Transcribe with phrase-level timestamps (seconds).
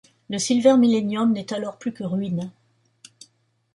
[0.31, 2.49] Le Silver Millenium n'est alors plus que ruines.